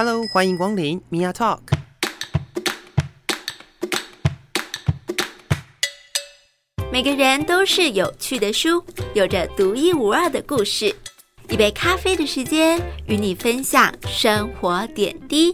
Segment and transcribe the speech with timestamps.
[0.00, 1.58] Hello，欢迎光临 Mia Talk。
[6.92, 10.94] 每个人都是有趣的书，有着独一无二的故事。
[11.48, 15.52] 一杯咖啡的时间，与你分享生活点滴。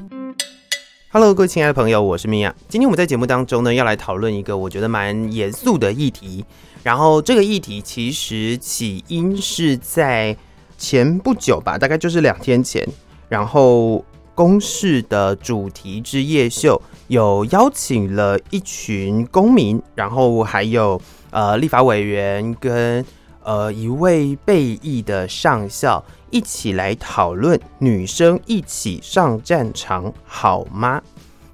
[1.10, 2.52] Hello，各位亲爱的朋友，我是 Mia。
[2.68, 6.44] 今天我们在节目当中呢，要来讨论一个我觉得蛮严肃的议题。
[6.82, 10.36] 然后这个议题其实起因是在
[10.76, 12.86] 前不久吧，大概就是两天前。
[13.26, 14.04] 然后
[14.34, 23.04] 公式的主题之夜秀有邀请了一群公民，然后还有呃立法委员跟
[23.42, 26.04] 呃一位备役的上校。
[26.30, 31.00] 一起来讨论女生一起上战场好吗？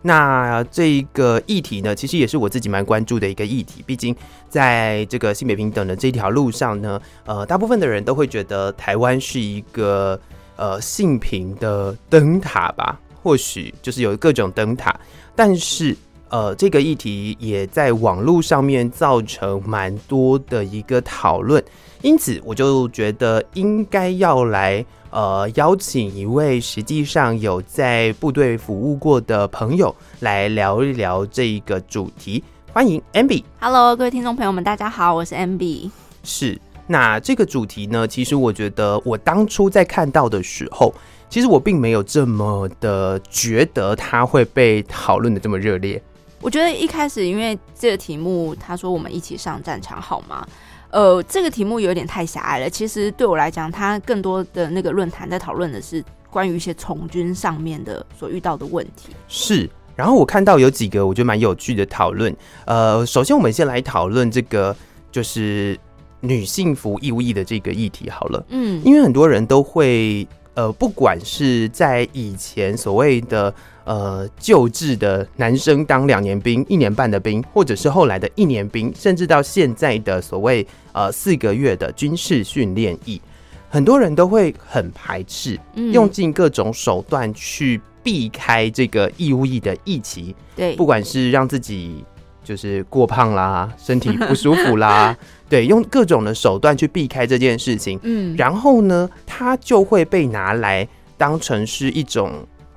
[0.01, 3.85] 那这个议题呢，其实也是我自己蛮关注的一个议题。
[3.85, 4.16] 毕竟
[4.49, 10.19] 在这个性别平等的这条路上呢，呃，大部分的人都会觉得台湾是一个
[10.60, 14.95] 呃性平的灯塔吧，或许就是有各种灯塔，
[15.34, 15.96] 但是
[16.29, 21.65] 呃，这个议题也在网络上面造成蛮多的一个讨论。
[22.02, 32.45] 因此，我就觉得应该要来呃邀请一位实际上有在部队服务过的朋友来聊一聊这一个主题。
[32.73, 33.42] 欢迎 Amby。
[33.59, 35.90] Hello，各位听众朋友们，大家好，我是 Amby。
[36.23, 36.60] 是，
[36.91, 40.93] 那这个主题呢，其实我觉得我当初在看到的时候，
[41.29, 46.02] 其实我并没有这么的觉得它会被讨论的这么热烈。
[46.41, 50.45] 我觉得一开始因为这个题目，他说我们一起上战场好吗？
[50.91, 52.69] 呃，这个题目有点太狭隘了。
[52.69, 59.10] 其实对我来讲，它更多的那个论坛在讨论的是关于一些从军上面的所遇到的问题。
[59.29, 62.37] 是，然后我看到有几个我觉得蛮有趣的讨论。
[62.65, 64.75] 呃，首先我们先来讨论这个
[65.12, 65.78] 就是
[66.21, 68.44] 女性服义务役的这个议题好了。
[68.49, 73.53] 嗯，因为很多人都会呃，不管是在以前所谓的。
[73.87, 83.20] 呃，旧制的男生当两年兵、一年半的兵，或者是后来的一年兵，甚至到现在的所谓呃四个月的军事训练役，
[83.69, 90.37] 很多人都会很排斥，用尽各种手段去避开这个义务役的役期。
[90.54, 92.04] 对，不管是让自己
[92.44, 95.16] 就是过胖啦， 身体不舒服啦，
[95.48, 97.98] 对，用各种的手段去避开这件事情。
[98.02, 100.86] 嗯，然后呢，他就会被拿来
[101.16, 102.32] 当成是一种。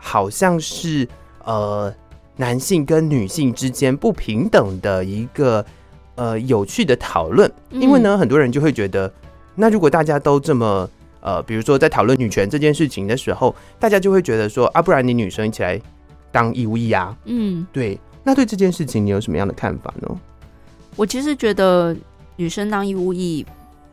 [0.05, 1.07] 好像是
[1.45, 1.89] 呃
[2.35, 5.65] 男性跟女性之间不平等的一个
[6.15, 9.09] 呃有趣的讨论，因为呢很多人就会觉得，
[9.55, 10.89] 那如果大家都这么
[11.21, 15.79] 呃，比如说在讨论女权这件事情的时候，大家就会觉得说啊，不然你女生一起来
[16.33, 17.15] 当义务役啊？
[17.23, 17.97] 嗯，对。
[18.23, 20.19] 那对这件事情你有什么样的看法呢？
[20.95, 21.95] 我其实觉得
[22.35, 23.45] 女生当义务役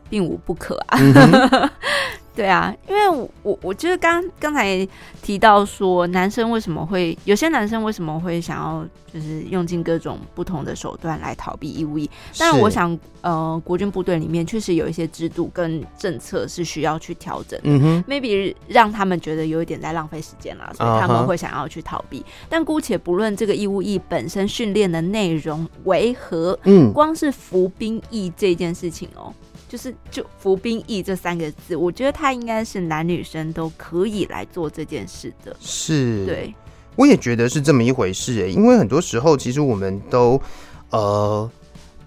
[0.09, 0.97] 并无不可啊。
[0.99, 1.69] 嗯
[2.33, 4.87] 对啊，因为我我我觉得刚刚才
[5.21, 12.09] 提到说，男生为什么会有些男生为什么会想要就是用尽各种不同的手段来逃避义务役？
[12.39, 17.65] 但是我想，呃，国军部队里面确实有一些制度跟政策是需要去调整的。
[17.65, 22.21] 嗯哼，maybe 让他们觉得有一点在浪费时间了，所以他们会想要去逃避。
[22.21, 22.45] Uh huh.
[22.47, 29.33] 但姑且不论这个义务役本身训练的内容为何，嗯，光是服兵役这件事情哦。
[29.71, 35.55] 就是就服兵役这三个字，我觉得他应该是男女生都可以来做这件事的。
[35.61, 36.53] 是，对，
[36.97, 38.51] 我也觉得是这么一回事诶。
[38.51, 40.41] 因为很多时候，其实我们都
[40.89, 41.49] 呃，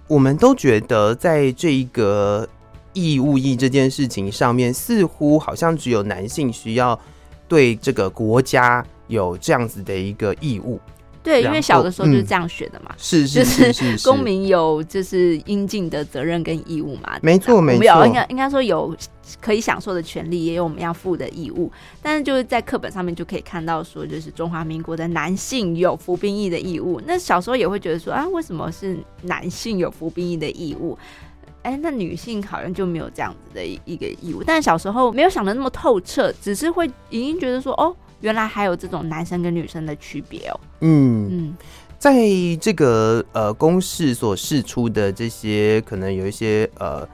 [0.07, 2.47] 我们都觉得在这一个
[2.93, 6.99] 义务役这件事情上面，似乎好像只有男性需要
[7.47, 10.79] 对这个国家有这样子的一个义务。
[11.25, 18.95] 对，因为小的时候就是这样学的嘛，是是是是，公民有就是应尽的责任跟义务嘛，没错没错，有应该应该说有
[19.41, 21.71] 可以享受的权利，也有我们要负的义务。
[21.99, 27.01] 但是就是在课本上面就可以看到说，就是中华民国的男性有服兵役的义务。
[27.07, 30.95] 那小时候也会觉得说啊，为什么是男性有服兵役的义务？
[31.63, 34.43] 哎，那女性好像就没有这样子的一个义务。
[34.43, 37.95] 但小时候没有想的那么透彻，只是会隐隐觉得说哦。
[38.21, 40.59] 原来还有这种男生跟女生的区别哦。
[40.81, 41.57] 嗯嗯，
[41.99, 42.15] 在
[42.59, 47.07] 这个呃公式所释出的这些可能有一些呃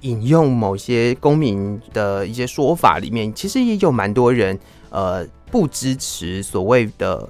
[0.00, 4.58] 引用某些公民的一些说法里面，其实也有蛮多人
[4.90, 7.28] 呃不支持所谓的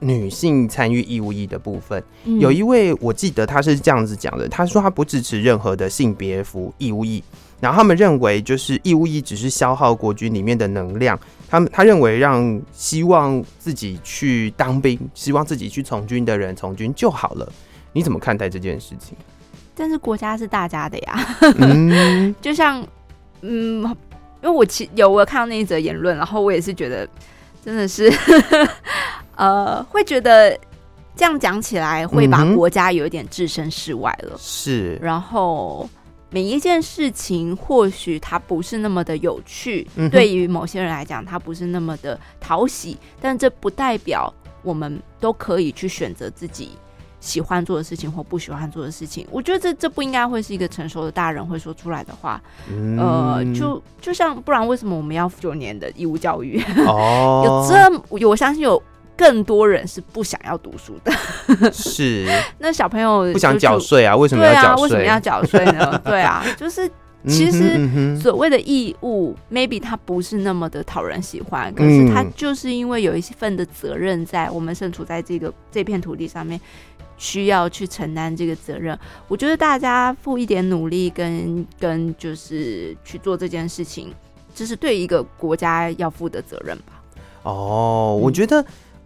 [0.00, 2.02] 女性参与义务役的部分。
[2.24, 7.22] 嗯、有一位我记得他是这样子讲的，他说他不支持任何的性别服义务役。
[7.64, 11.18] 然后他们认为，就是义务役只是消耗国军里面的能量。
[11.48, 17.50] 他们他认为，让希望自己去当兵、希望自己去从军的人从军就好了。
[17.94, 19.16] 你怎么看待这件事情？
[19.74, 21.36] 但是国家是大家的呀。
[21.56, 22.86] 嗯， 就像
[23.40, 23.94] 嗯，因
[24.42, 27.08] 为我其有我有看到那一则言论，然后我也是觉得
[27.64, 28.12] 真的是，
[29.36, 30.54] 呃，会觉得
[31.16, 34.36] 这样讲起来会把国家有一点置身事外了。
[34.38, 35.88] 是，然后
[36.34, 44.34] 每一件事情或许它不是那么的有趣，嗯，对于某些人来讲，它不是那么的讨喜，但这不代表
[44.64, 46.70] 我们都可以去选择自己。
[47.20, 52.42] 喜欢做的事情或不喜欢做的事情，我觉得这这不应该会是一个成熟的大人会说出来的话。
[52.68, 56.60] 嗯、呃，就就像不然为什么我们要九年的义务教育？
[56.84, 57.42] 哦，
[58.10, 58.82] 有这我相信有
[59.16, 61.72] 更多人是不想要读书的。
[61.72, 62.26] 是，
[62.58, 64.16] 那小朋友不想缴税啊？
[64.16, 64.76] 为什么要缴税？
[64.76, 66.00] 对啊，为什么要缴税呢？
[66.04, 66.90] 对啊，就是
[67.26, 76.60] 其实所谓的义务，maybe 它不是那么的讨人喜欢，可是它就是因为有一份的责任在我们身处在这个这片土地上面。
[77.16, 84.12] 需要去承担这个责任，我觉得大家付一点努力跟跟就是去做这件事情，
[84.52, 87.00] 这是对一个国家要负的责任吧。
[87.44, 88.62] 哦，我觉得，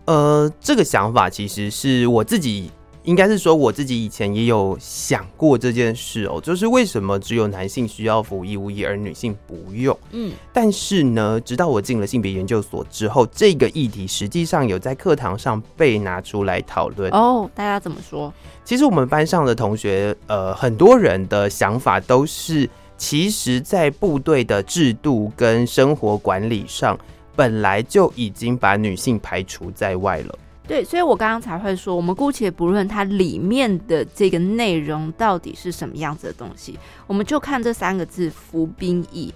[0.09, 2.71] 呃，这个想法其实是我自己。
[3.05, 9.99] 应该是说，我自己以前也有想过这件事哦，就是为什么只有男性需要服义务役，而女性不用？
[10.11, 17.11] 嗯，但是呢，直到我进了性别研究所之后，这个议题实际上有在课堂上被拿出来讨论。
[17.13, 18.31] 哦，大家怎么说？
[18.63, 22.69] 其实我们班上的同学，呃，很多人的想法都是，
[22.99, 26.99] 其实，在部队的制度跟生活管理上，
[27.38, 30.37] 本来就已经把女性排除在外了。
[30.67, 36.76] 对，所以我刚刚才会说，我们姑且不论它里面的这个内容到底是什么样子的东西，
[37.06, 39.32] 我们就看这三个字“服兵役”。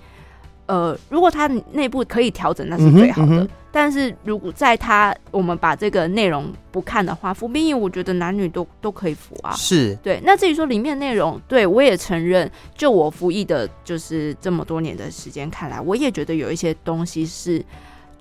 [0.66, 3.34] 呃，如果它内部可以调整，那是最好的。
[3.34, 9.52] 嗯嗯、但是如果在它我们把这个内容不看的话，服兵役，我觉得男女都都可以服啊。
[9.52, 10.20] 是对。
[10.24, 17.62] 那至于说里面内容，对我也承认，就我服役的，就是这么多年的时间看来，我也觉得有一些东西是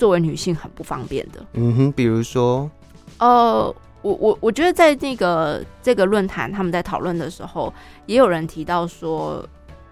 [0.01, 1.45] 作为女性很不方便的。
[1.53, 2.68] 嗯哼，比如说。
[3.19, 3.71] 呃，
[4.01, 7.71] 我我我觉得在那个这个论坛，他们在讨论的时候，
[8.07, 9.48] 也有人提到说，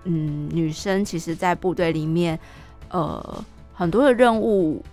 [0.06, 2.40] 嗯，女生其实，在部队里面，
[2.90, 4.84] 呃，很多的任务，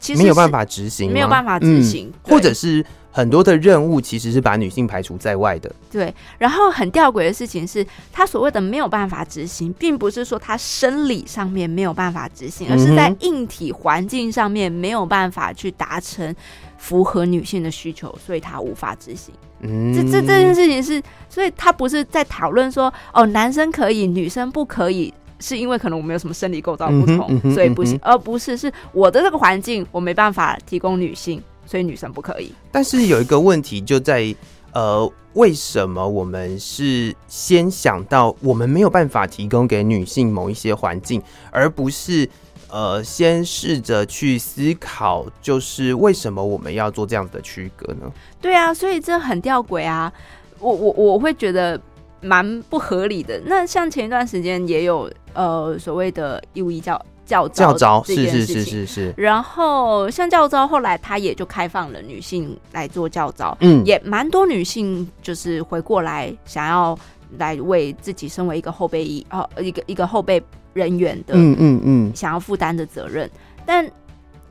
[0.00, 5.70] 其实没有办法执行，没有办法执行，嗯、或者是很多的任务其实是把女性排除在外的。
[5.90, 16.34] 对，然后很吊诡的事情是，他所谓的没有办法执行，并不是说他生理上面没有办法执行，而是在硬体环境上面没有办法去达成。
[16.80, 19.34] 符合女性的需求，所以他无法执行。
[19.62, 32.52] 嗯，这这这件事情是，所以他不是在讨论说，哦，男生可以，女生不可以，是因为可能我们有什么生理构造不同，嗯嗯、所以不行，而不是是我的这个环境我没办法提供女性，所以女生不可以。
[32.72, 34.34] 但是有一个问题就在，
[34.72, 42.28] 呃，为什么我们是先想到我们没有办法提供给女性某一些环境，而不是？
[42.70, 48.12] 呃，先试着去思考，就是为什么我们要做这样子的区隔呢？
[48.42, 50.12] 对啊，所以这很吊诡啊！
[50.60, 51.80] 我我我会觉得
[52.20, 53.40] 蛮不合理的。
[53.46, 59.14] 那像前一段时间也有呃所谓的义务役教教招，教招，是是是是是。
[59.16, 66.98] 然后像教招后来他也就开放了女性来做教招，嗯，也蛮多女性就是回过来想要
[67.38, 70.42] 来为自己身为一个后备役哦，一个一个后备。
[70.74, 73.28] 人员的，嗯嗯嗯，想要负担的责任，
[73.66, 73.90] 但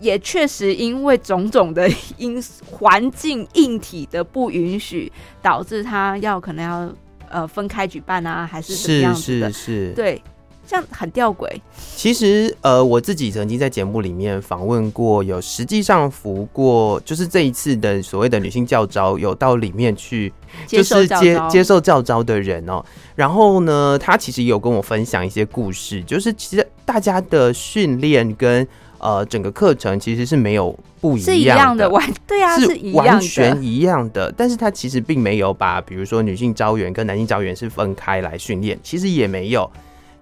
[0.01, 5.09] 也确实因为种种的 因环境硬体的不允许，
[5.41, 6.93] 导致他要可能要
[7.29, 9.51] 呃分开举办啊，还是怎么样子的？
[9.51, 10.21] 是是是，对，
[10.67, 11.47] 这样很吊诡。
[11.95, 20.31] 其实呃，我自己曾经在节目里面访问过，有实际上服过，就是这一次的所谓的女性教招，有到里面去，
[20.67, 22.83] 就是接接受教招的人哦。
[23.15, 28.67] 然后呢，他其实有跟我分享一些故事，就是其实大家的训练跟
[28.99, 34.31] 呃整个课程其实是没有不一样的，是一样的，完对啊，是完全一样的。
[34.37, 39.69] 但是他其实并没有把比如说女性招员跟男性招员是分开来训练，其实也没有，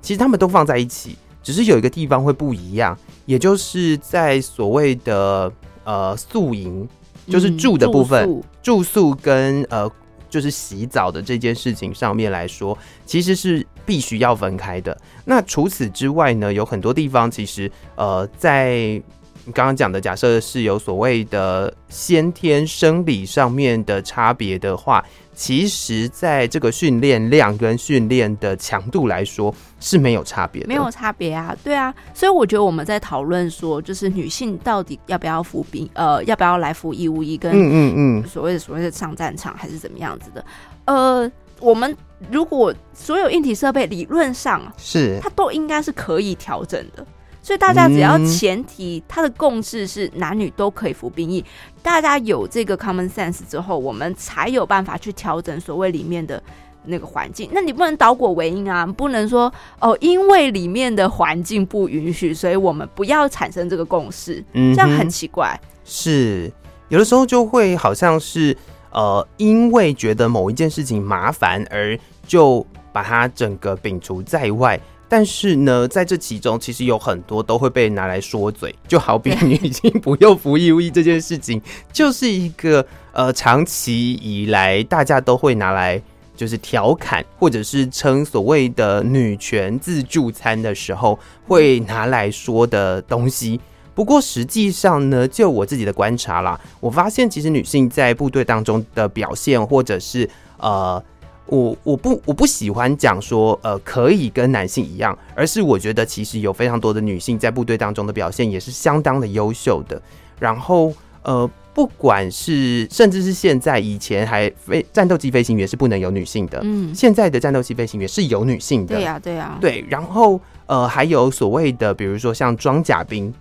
[0.01, 5.51] 其实他们都放在一起，只是有一个地方会不一样，也就是在所谓的
[5.84, 6.88] 呃宿营，
[7.27, 9.91] 就是住的部分，嗯、住宿，住宿跟呃。
[10.27, 14.98] 就是洗澡的这件事情上面来说，其实是必须要分开的。
[15.24, 19.01] 那除此之外呢，有很多地方其实呃，在
[19.48, 25.04] 你刚刚讲的假设是有所谓的先天生理上面的差别的话。
[25.38, 40.46] 其实，在这个训练量跟训练的强度来说是没有差别的，没有差别啊，对啊，所以我觉得我们在讨论说，就是女性到底要不要服兵，呃，要不要来服义务役，跟嗯嗯嗯，所谓的所谓的上战场还是怎么样子的，
[40.86, 41.30] 呃，
[41.65, 41.98] 我们
[42.29, 47.05] 如果所有硬体设备理论上是它都应该是可以调整的。
[47.41, 51.45] 所以大家只要前提，它的共识是男女都可以服兵役，
[51.84, 56.41] 大家有这个 common sense 之后，我们才有办法去调整所谓里面的
[56.86, 57.48] 那个环境。
[57.53, 65.60] 那你不能倒果为因啊，不能说哦，因为里面的环境不允许，所以我们不要产生这个共识，这样很奇怪。
[65.84, 66.51] 是
[66.89, 68.57] 有的时候就会好像是
[68.96, 74.80] 呃，因为觉得某一件事情麻烦而就把它整个摒除在外。
[75.08, 81.62] 但是呢，在这其中，其实有很多都会被拿来说嘴，就好比女性不用服义务役这件事情，
[81.94, 86.02] 就是一个呃，长期以来大家都会拿来
[86.36, 93.60] 就是调侃，或者是称所谓的女权自助餐的时候会拿来说的东西。
[93.96, 101.02] 不过实际上呢，就我自己的观察啦，我发现其实女性在部队当中的表现，或者是呃。
[101.48, 110.02] 我我不我不喜欢讲说呃可以跟男性一样，而是我觉得其实有非常多的女性在部队当中的表现也是相当的优秀的。
[110.40, 119.86] 然后呃不管是甚至是现在以前还飞战斗机飞行员是不能有女性的，嗯，现在的战斗机飞行员是有女性的，对呀对呀，对。
[119.88, 123.32] 然后呃还有所谓的比如说像装甲兵，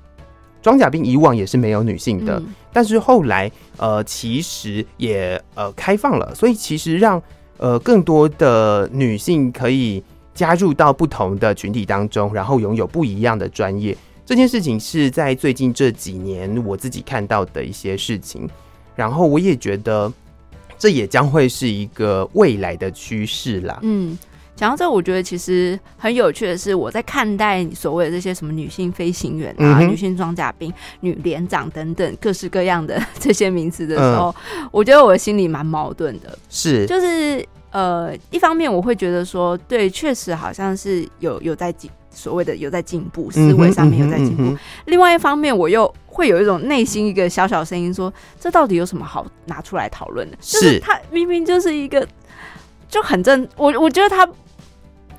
[0.64, 7.22] 装甲兵以往也是没有女性的，嗯，但是后来呃其实也呃开放了，所以其实让。
[7.56, 10.02] 呃，更多的女性可以
[10.34, 13.96] 加入到不同的群体当中，然后拥有不一样的专业。
[14.26, 18.46] 这件事情是在最近这几年我自己看到的一些事情，
[18.96, 20.12] 然后我也觉得
[20.76, 23.78] 这也将会是一个未来的趋势啦。
[23.82, 24.18] 嗯。
[24.56, 36.38] 讲到这，我觉得其实很有趣的是，我在看待所谓的这些什么女性飞行员啊、嗯、女性装甲兵、女连长等等各式各样的这些名词的时候，嗯、我觉得我的心里蛮矛盾的。
[36.48, 44.56] 是，就是呃，一方面我会觉得说，对，确实好像是有有在进所谓的有在进步，思维上面有在进步。
[44.84, 50.36] 另外一方面，我又会有一种内心一个小小声音说，这到底有什么好拿出来讨论的？
[50.40, 52.06] 是，就是他明明就是一个
[52.88, 54.24] 就很正，我我觉得他。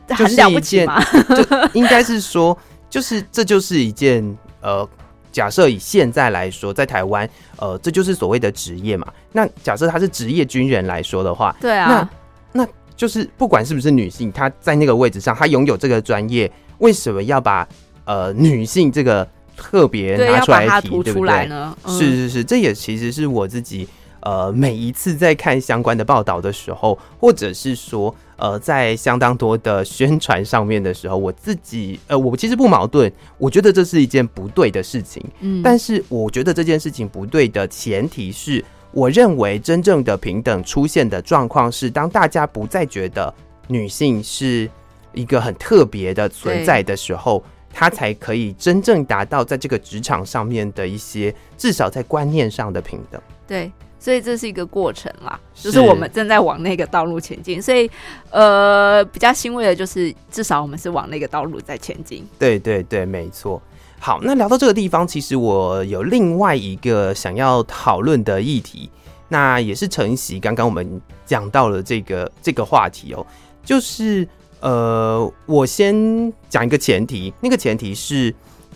[0.10, 1.04] 很了不起吗？
[1.34, 2.58] 就应该是说，
[2.90, 4.88] 就是这就是一件呃，
[5.32, 9.08] 假设以现在来说，在台湾，呃，这就是所谓的职业嘛。
[9.32, 12.10] 那假设他是职业军人来说的话，对啊，
[12.54, 17.68] 那那就是不管是不是女性，她在那个位置上，她拥有这个专业，为什么要把
[18.06, 21.50] 呃女性这个特别拿出来提，对不对？
[21.50, 23.88] 嗯、是是是，这也其实是我自己。
[24.22, 35.24] 呃，每一次在看相关的报道的时候，或者是说，呃，在相当多的宣传上面的时候，我自己，呃，我其实不矛盾，我觉得这是一件不对的事情。
[35.40, 43.34] 嗯，但是我觉得这件事情不对的前提是，我认为真正的平等出现的状况是，当大家不再觉得
[43.68, 44.70] 女性是
[45.14, 47.42] 一个很特别的存在的时候，
[47.74, 53.22] 她才可以真正达到在这个职场上面的一些，至少在观念上的平等。
[53.48, 53.72] 对。
[54.06, 57.60] 所以这是一个过程啦，就是我们正在往那个道路前进。
[57.60, 57.90] 所以，
[58.30, 62.24] 呃，比较欣慰的就是，至少我们是往那个道路在前进。
[62.38, 63.60] 对对对，没错。
[64.00, 68.92] 好，那聊到这个地方，其实我有另外一个想要讨论的议题，
[69.28, 73.26] 那也是承袭刚刚我们讲到了这个这个话题哦，
[73.64, 74.28] 就是
[74.60, 78.32] 呃，我先讲一个前提，那个前提是，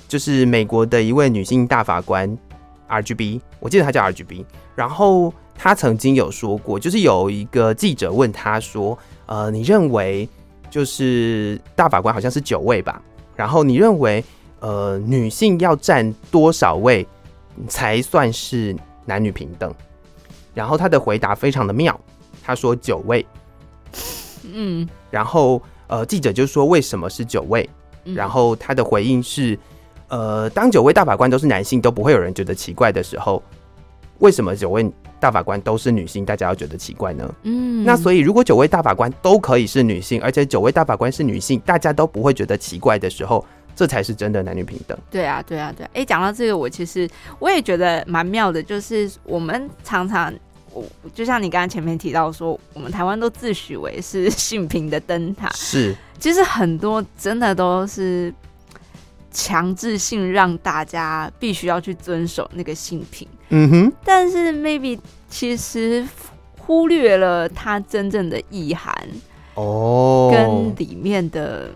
[0.08, 2.36] 就是美国的一位女性大法官
[2.90, 4.44] RGB，我记得他叫 RGB。
[4.76, 10.28] 然后他曾经有说过，就是有一个记者问他说：“呃，你认为
[10.70, 13.02] 就是大法官好像是九位吧？
[13.36, 14.24] 然后你认为
[14.60, 17.08] 呃女性要占多少位
[17.68, 19.74] 才算是男女平等？”
[20.54, 21.98] 然后他的回答非常的妙，
[22.44, 23.26] 他说九位。
[24.52, 27.70] 嗯，然后呃记者就说为什么是九位？
[28.16, 29.60] 然后他的回应是：
[30.10, 33.42] 呃，当九位大法官都是男性，都不会有人觉得奇怪的时候。
[34.20, 37.36] 为什么九位大法官都是女性，大家要觉得奇怪呢？
[37.44, 44.98] 嗯，那所以如果九位大法官都可以是女性，而且九位大法官是女性，大家都不会觉得奇怪的时候，这才是真的男女平等。
[45.10, 45.90] 对啊，对啊，对啊。
[45.94, 50.34] 哎，讲到这个，我其实我也觉得蛮妙的，就是我们常常，
[50.74, 58.34] 我就像你刚刚前面提到说，我们台湾都自诩为是性平的灯塔，是，其实很多真的都是。
[59.42, 66.06] 强制性让大家必须要去遵守那个性品，嗯哼，但是 maybe 其实
[66.58, 68.94] 忽略了它真正的意涵
[69.54, 71.72] 哦，跟里面的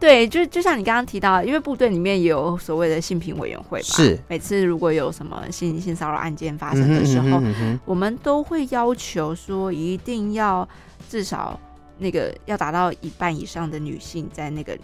[0.00, 4.18] 对，就就像你刚刚提到，因为部队里面也有所谓的性平委员会嘛，是。
[4.26, 7.38] 每次如果有什么性性骚扰案件发生的时候，
[7.84, 10.66] 我们都会要求说一定要
[11.10, 11.60] 至少
[11.98, 14.74] 那个要达到一半以上的女性在那个。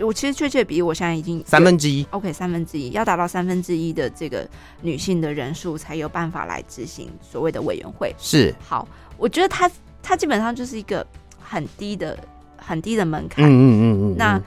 [0.00, 2.06] 我其实确切比例，我现在已经三分之一。
[2.10, 4.48] OK，三分之一要达到三分之一的这个
[4.80, 8.14] 女性的人数，才有办法来执行所谓的委员会。
[8.18, 9.70] 是，好，我觉得它
[10.02, 11.06] 它基本上就是一个
[11.40, 12.18] 很低的
[12.56, 13.44] 很低的门槛。
[13.44, 14.14] 嗯嗯嗯嗯。
[14.16, 14.40] 那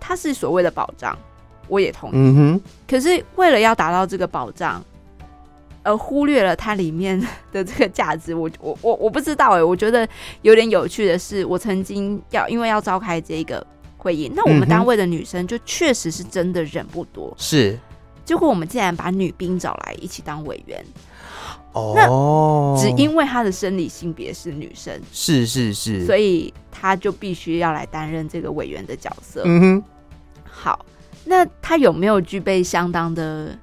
[0.00, 1.16] 它是所谓的保障，
[1.68, 2.12] 我也同意。
[2.14, 2.60] 嗯哼。
[2.88, 4.82] 可是为了要达到这个保障。
[5.84, 7.20] 而忽略了它里面
[7.50, 10.08] 的这个价值，我我我我不知道哎、欸，我觉得
[10.42, 13.66] 有点有趣的是，我曾经要因为要召开这个
[14.02, 17.78] 会议，那我们单位的女生就确实是真的人不多，是，
[18.24, 20.84] 结果我们竟然把女兵找来一起当委员，
[21.72, 29.42] 哦，那只因为她的生理性别是女生，是是是，所以她就必须要来担任这个委员的角色。
[29.44, 29.84] 嗯哼，
[30.44, 30.84] 好，
[31.24, 33.56] 那她有没有具备相当的？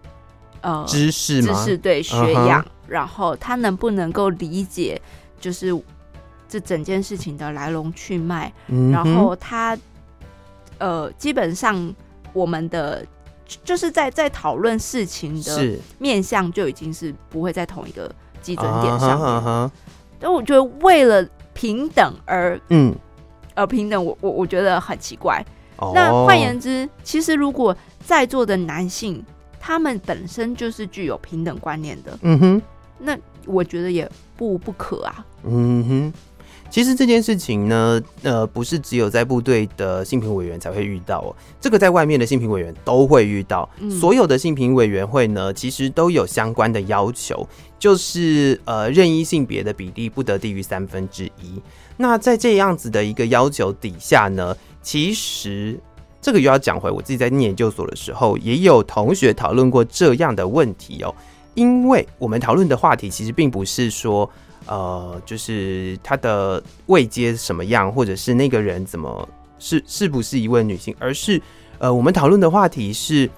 [0.61, 1.41] 呃，知识？
[1.41, 2.69] 知识对学养，uh huh.
[2.85, 5.01] 然后她能不能够理解，
[5.39, 5.73] 就是
[6.49, 8.93] 这整件事情的来龙去脉？Mm hmm.
[8.93, 9.77] 然后他
[10.79, 11.95] 呃，基本上
[12.33, 13.05] 我们的
[13.63, 19.27] 就是在在讨论事情的面向就已经是不会在同一个基准点上面。
[19.27, 19.71] Uh huh, uh huh.
[20.19, 22.95] 但我觉得为了平等而嗯
[23.53, 25.45] 而平等，我我我觉得很奇怪。
[25.77, 25.93] Oh.
[25.93, 29.23] 那换言之，其实如果在座的男性。
[29.61, 32.61] 他们本身就是具有平等观念的，嗯哼，
[32.97, 36.13] 那我觉得也不不可啊，嗯哼。
[36.69, 43.67] 其实这件事情呢，呃，不是只有在部队的性平委员才会遇到哦，这个在外面的性平委员都会遇到。
[43.79, 47.47] 嗯、所有的性平委员会呢，其实都有相关的要求，
[47.79, 51.61] 就是呃，任意性别的比例不得低于三分之一。
[51.97, 55.79] 那在这样子的一个要求底下呢，其实。
[56.21, 61.15] 这个又要讲回我自己在念研究所的时候，也有同学讨论过这样的问题哦。
[61.53, 64.29] 因为我们讨论的话题其实并不是说，
[64.69, 71.41] 呃，就是他的位阶什么样，或者是那个人怎么是是不是一位女性，而是
[71.79, 73.29] 呃，我们讨论的话题是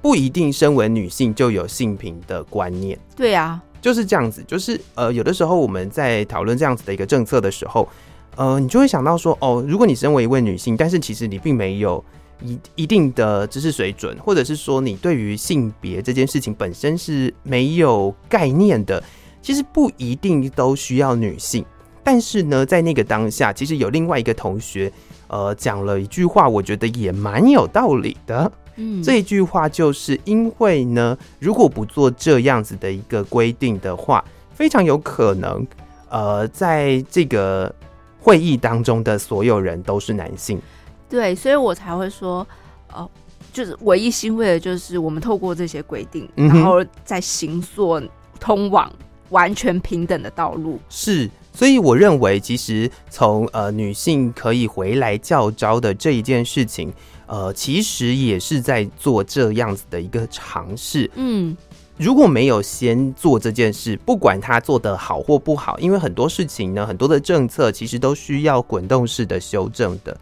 [0.00, 2.96] 不一定身为女性就有性平的观念。
[3.16, 4.44] 对啊，就是这样子。
[4.46, 7.88] 就是呃，有的时候我们在讨论这样子的一个政策的时候。
[8.36, 12.02] 呃，你就会想到说，哦，如果你身为一位女性，但是其实你并没有
[12.40, 19.02] 一一定的知识水准，或者是说你对于性别这件事情本身是没有概念的，
[19.42, 21.64] 其实不一定都需要女性。
[22.02, 24.92] 但是呢，在那个当下，其实有另外一个同学，
[25.28, 28.50] 呃，讲了一句话，我觉得也蛮有道理的。
[28.76, 34.24] 嗯，这一句话就是因为呢，如果不做这样子的一个规定的话，
[34.54, 35.66] 非常有可能，
[36.08, 37.74] 呃，在这个。
[38.22, 40.60] 会议当中的所有人都是男性，
[41.08, 42.46] 对，所以我才会说，
[42.92, 43.10] 呃，
[43.50, 47.98] 就是唯一欣慰的就是我们透过这些规定，嗯、然后再行塑
[48.38, 48.92] 通往
[49.30, 50.78] 完全平等的道路。
[50.88, 56.92] 是，所以我认为，其实从呃女性可以回来教招的这一件事情，
[57.26, 61.10] 呃，其实也是在做这样子的一个尝试。
[61.14, 61.56] 嗯。
[61.96, 70.18] 如果没有先做这件事，不管他做得好或不好，因为很多事情呢，很多的政策其实都需要滚动式的修正的。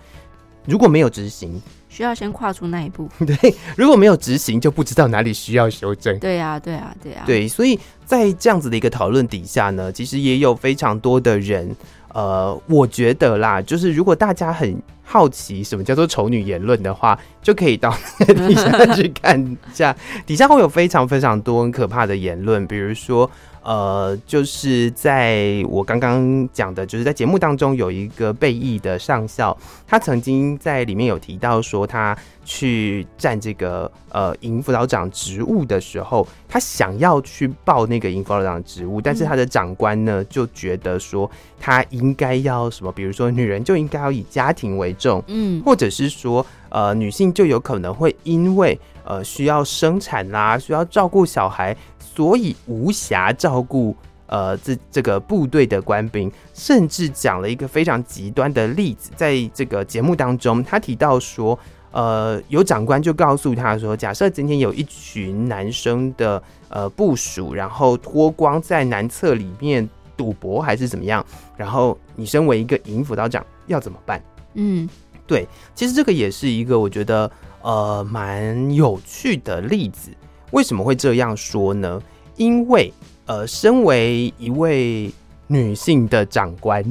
[0.65, 3.09] 如果没有执行，需要先跨出那一步。
[3.25, 6.19] 对，如果没有执行，就不知道哪里需要修正。
[6.19, 7.23] 对呀，对呀，对呀。
[7.27, 11.75] 对，所以在这样子的一个讨论底下呢，其实也有非常多的人。
[12.15, 17.95] 呃，我觉得啦，就是如果大家很好奇什么叫做丑女言论的话，就可以到
[18.27, 19.95] 底下去看一下，
[20.27, 23.31] 底下会有非常非常多很可怕的言论，比如说。
[23.69, 29.55] 呃，就是在我刚刚讲的，就是在节目当中有一个被役的上校，
[29.87, 51.75] 他曾经在里面有提到说，他去占这个呃营辅导长职务的时候，他想要去报那个营辅导长职务，但是他的长官呢就觉得说，他应该要什么，比如说女人就应该要以家庭为重，嗯，或者是说呃女性就有可能会因为呃需要生产啦，需要照顾小孩。
[51.99, 53.95] 所以无暇照顾
[54.27, 61.57] 呃这这个部队的官兵，甚至讲了一个非常极端的例子，在这个节目当中，他提到说，
[61.93, 71.25] 呃，有长官就告诉他说，假设今天有一群男生的呃部署，然后脱光在男厕里面赌博还是怎么样，
[71.57, 74.21] 然后你身为一个营辅导长要怎么办？
[74.55, 74.89] 嗯，
[75.25, 77.31] 对，其实这个也是一个我觉得
[77.63, 80.11] 呃蛮有趣的例子。
[80.51, 82.01] 为什么会这样说呢？
[82.37, 82.91] 因为，
[83.27, 85.13] 呃，身为一位
[85.47, 86.83] 女性的长官，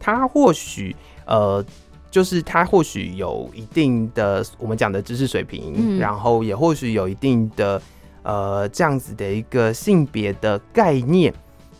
[0.00, 0.96] 她或许，
[1.26, 1.62] 呃，
[2.10, 7.82] 就是她或许有一定的我们讲的知识水平，嗯、然后也或许有一定的，
[8.22, 11.30] 呃，这样子的一个性别的概念。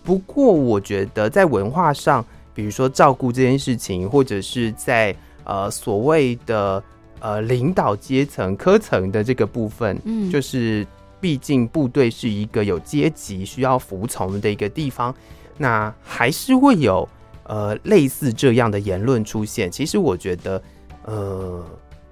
[0.02, 6.84] 不过，我觉得在文化上，比如说照顾这件事情，或者是在呃所谓的。
[7.20, 10.86] 呃领导阶层、科层的这个部分，嗯，就是
[11.20, 15.14] 毕竟部队是一个有阶级需要服从的一个地方，
[15.58, 17.08] 那还是会有
[17.44, 19.70] 呃类似这样的言论出现。
[19.70, 20.62] 其实我觉得，
[21.04, 21.64] 呃。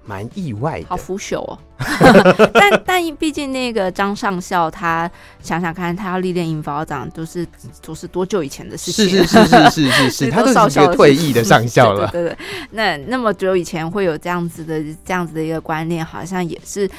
[0.05, 1.57] 蛮意外的，好腐朽哦。
[2.53, 5.09] 但但毕竟那个张上校，他
[5.41, 7.47] 想想看，他要历练营保长，都是
[7.81, 9.09] 都是多久以前的事情？
[9.09, 12.07] 是是是是是是是， 他都是一个退役的上校了。
[12.11, 12.37] 对对对，
[12.71, 16.89] 那那么久以前会有这样子的这样子的一个观念，好像也是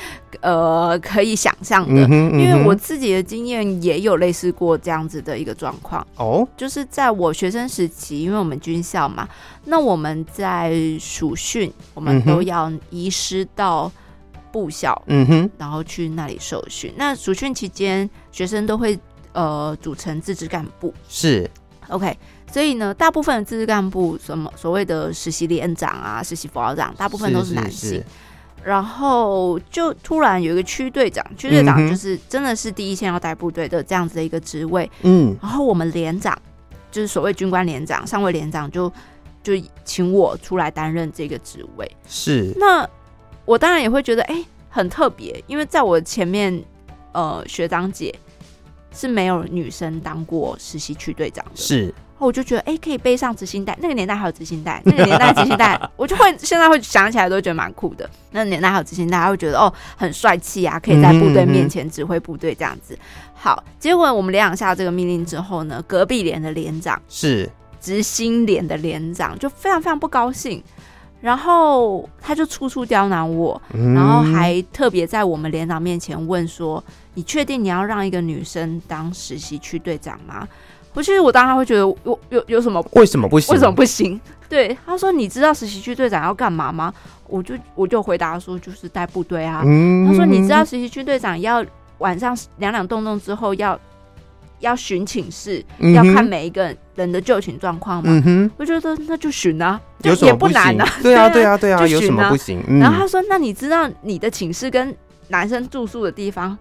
[0.41, 2.03] 呃可以想象的。
[2.03, 9.29] 因为我自己的经验也有类似过这样子的一个状况哦，就是在我学生时期，因为我们军校嘛，
[9.65, 13.91] 那我们在暑训，我们都要移师到。
[14.55, 16.95] 部校，嗯哼，然后去那里受训。
[16.97, 18.97] 那暑训期间，学生都会
[19.33, 21.51] 呃组成自治干部，是
[21.89, 22.17] OK。
[22.53, 27.73] 所以呢，大部分的自治干部，什么所谓的实习连长啊、实习辅导长，大部分都是男性。
[27.73, 28.07] 是是是，
[28.63, 34.89] 然后就突然有一个区队长，区队长就是真的是第一线要带部队的这样子的一个职位。
[35.03, 36.41] 嗯，然后我们连长
[36.93, 38.89] 就是所谓军官连长、上尉连长就，
[39.43, 41.91] 就就请我出来担任这个职位。
[42.07, 42.89] 是那。
[43.45, 46.63] 我当然也会觉得哎、欸，很特别，因为在我前面，
[47.13, 48.15] 呃，学长姐
[48.93, 58.09] 是没有女生当过实习区队长的，是，我就觉得哎、欸，可以背上执行带，那个年代还有执行带，那个年代执行带， 我就会现在会想起来都觉得蛮酷的。
[58.31, 62.99] 那个年代还有执行带，还会觉得哦，很帅气啊，可以在部队面前指挥部队这样子。
[63.35, 70.63] 好，结果我们连长下这个命令之后呢，隔壁连的连长是执行连的连长就非常非常不高兴。
[71.25, 76.85] 然后他就处处刁难我，嗯、然后还特别在我们连长面前问说
[77.15, 80.47] ：“你确定你要让一个女生当实习区队长吗？”
[80.93, 82.87] 不其实我当然会觉得有有有什么？
[82.93, 83.55] 为什么不行？
[83.55, 84.21] 为什么不行？
[84.51, 86.93] 对，他说：“你知道实习区队长要干嘛吗？”
[87.27, 89.63] 我就我就回答说：“就是带部队啊。
[89.65, 91.65] 嗯”他说：“你知道实习区队长要
[92.01, 93.81] 晚上两两动动之后要？”
[94.61, 98.05] 要巡寝室，嗯、要看每一个人的就寝状况嘛。
[98.11, 100.89] 嗯、哼我觉得那就巡啊，就也不难啊。
[101.03, 102.63] 对啊，对啊，对啊，就有什么不行？
[102.67, 104.95] 嗯、然后他说：“那你知道你的寝室跟
[105.29, 106.57] 男生住宿的地方，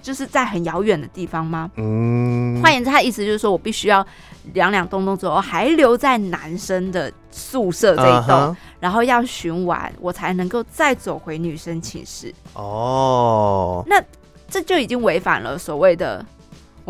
[0.00, 4.06] 就是在很遥远的地方吗？”嗯，换言之，他意思就是说我必须要
[4.52, 12.32] 两两栋栋之后还留在男生的宿舍这一栋，然后要巡完，我才能够再走回女生寝室。
[12.54, 14.00] 哦，那
[14.48, 16.24] 这就已经违反了所谓的。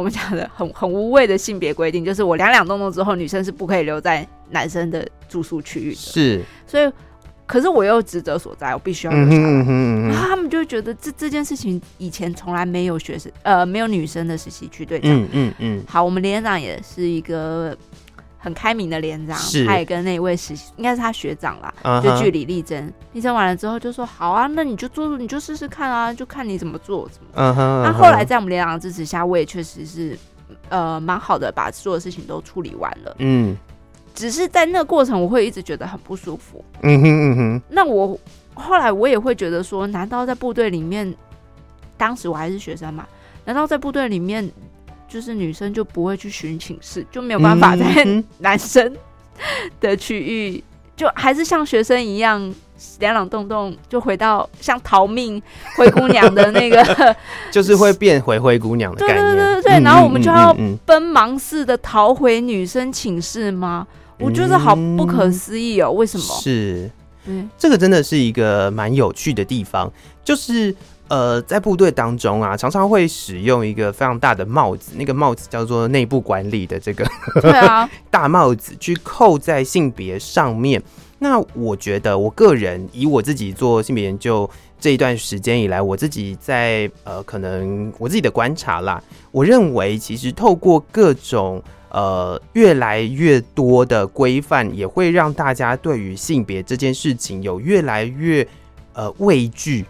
[0.01, 5.97] 我们讲的很很无谓的性别规定，就是我两两动动之后，女生是不可以留在男生的住宿区域的。
[5.97, 6.91] 是，所以，
[7.45, 9.43] 可是我又职责所在，我必须要留下来。
[9.43, 15.13] 嗯哼嗯哼，然后他们就觉得这这件事情以前从来没有学生呃没有女生的实习区队长。
[15.13, 15.85] 嗯嗯嗯。
[15.87, 17.77] 好，我们连长也是一个。
[18.43, 22.03] 很开明的连长，他也跟那位实习，应该是他学长啦，uh huh.
[22.03, 22.91] 就据理力争。
[23.13, 27.83] 力争完了之后就说：“好啊，那你就做，你就试试看啊，就看你怎么做，怎么。”嗯哼。
[27.83, 30.19] 那后来在我们连长的支持下，我也确实是
[30.71, 33.15] 呃蛮好的，把所有事情都处理完了。
[33.19, 33.55] 嗯。
[34.15, 36.65] 只是在那个过程，我会一直觉得很不舒服。
[36.81, 37.63] 嗯哼嗯哼。
[37.69, 38.19] 那我
[38.55, 41.15] 后来我也会觉得说，难道在部队里面，
[41.99, 43.07] 当时我还是学生嘛？
[43.45, 44.51] 难道在部队里面？
[45.11, 47.85] 就是女生就不会去巡寝室，就没有办法在
[48.39, 48.95] 男生
[49.81, 50.63] 的区域，
[50.97, 52.41] 就还是像学生一样
[53.01, 55.43] 两两动动，就回到像逃命
[55.77, 57.17] 灰姑娘的那个，
[57.51, 59.37] 就是会变回灰姑娘的概念。
[59.37, 63.87] 对对对对，然后我们就要奔忙似的逃回女生寝室吗？
[64.21, 66.25] 我觉得好不可思议哦，为什么？
[66.41, 66.91] 是，
[67.27, 69.91] 嗯，这个真的是一个蛮有趣的地方，
[70.25, 70.75] 就是。
[71.11, 77.05] 呃，在部队当中啊，常常会使用一个非常大的帽子，那个帽子叫做内部管理的这个
[77.43, 80.81] 对啊 大帽子，去扣在性别上面。
[81.19, 89.03] 那我觉得，我个人以我自己做性别研究这一段时间以来，我自己在呃，可能我自己的观察啦，
[89.33, 98.47] 我认为其实透过各种呃越来越多的规范，也会让大家对于性别这件事情有越来越
[98.95, 99.85] 呃畏惧。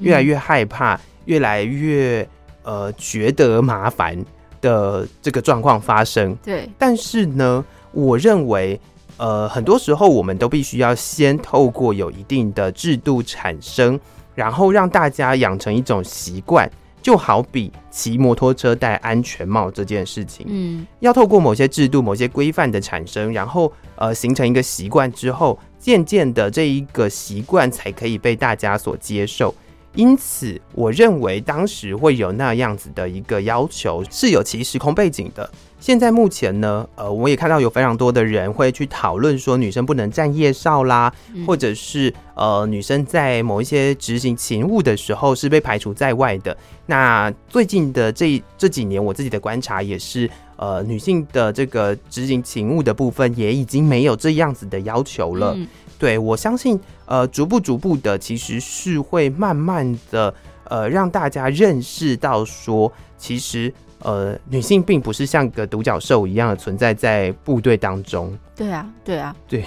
[0.00, 2.28] 越来越害怕，越来越
[2.64, 4.18] 呃觉得麻烦
[4.60, 6.36] 的这个状况发生。
[6.42, 8.78] 对，但是呢，我认为
[9.18, 13.98] 呃很多时候我们都必须要先透过有一定的制度产生，
[14.34, 16.68] 然后让大家养成一种习惯。
[17.04, 29.54] 就好比骑摩托车戴安全帽这件事情，嗯，要透过某些制度、某些规范的产生，然后呃形成一个习惯之后，渐渐的这一个习惯才可以被大家所接受。
[29.94, 35.48] 因此，我认为当时会有那样子的一个要求是有其时空背景的。
[35.84, 46.56] 现在目前呢，呃，我也看到有非常多的人会去讨论说，女生不能站夜哨啦，嗯、或者是呃，女生在某一些执行勤务的时候是被排除在外的。
[46.86, 55.52] 那最近的这这几年，我自己的观察也是，呃，女性的这个执行勤务的部分也已经没有这样子的要求了。
[55.54, 55.68] 嗯、
[55.98, 60.34] 对，我相信，呃，逐步逐步的，其实是会慢慢的，
[60.70, 63.70] 呃，让大家认识到说，其实。
[64.04, 68.32] 呃，女性并不是像个独角兽一样的存在在部队当中。
[68.54, 69.64] 对啊，对啊，对。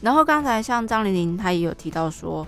[0.00, 2.46] 然后刚才像张玲玲，她也有提到说，